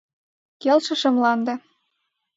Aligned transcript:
-Келшыше 0.61 1.09
мланде... 1.15 1.53